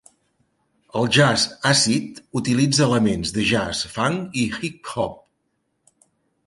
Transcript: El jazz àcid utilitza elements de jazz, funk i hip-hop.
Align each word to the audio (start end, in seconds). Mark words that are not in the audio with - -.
El 1.01 1.09
jazz 1.17 1.43
àcid 1.73 2.17
utilitza 2.41 2.83
elements 2.89 3.35
de 3.37 3.47
jazz, 3.53 3.85
funk 3.99 4.43
i 4.45 4.49
hip-hop. 4.57 5.23